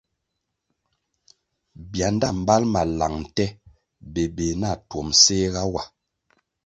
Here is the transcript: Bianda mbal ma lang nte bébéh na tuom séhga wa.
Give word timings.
Bianda 1.89 2.27
mbal 2.41 2.63
ma 2.73 2.81
lang 2.99 3.15
nte 3.23 3.45
bébéh 4.13 4.53
na 4.61 4.69
tuom 4.89 5.07
séhga 5.23 5.61
wa. 5.73 5.83